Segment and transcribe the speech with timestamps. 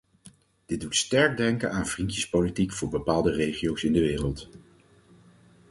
[0.65, 4.49] Dit doet sterk denken aan vriendjespolitiek voor bepaalde regio's in de wereld.